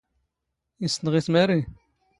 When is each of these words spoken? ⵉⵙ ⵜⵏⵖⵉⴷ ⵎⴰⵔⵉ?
ⵉⵙ 0.85 0.93
ⵜⵏⵖⵉⴷ 1.01 1.27
ⵎⴰⵔⵉ? 1.33 1.61